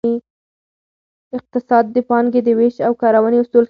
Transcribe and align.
اقتصاد 1.37 1.85
د 1.95 1.97
پانګې 2.09 2.41
د 2.43 2.49
ویش 2.57 2.75
او 2.87 2.93
کارونې 3.01 3.37
اصول 3.41 3.57
ښيي. 3.59 3.59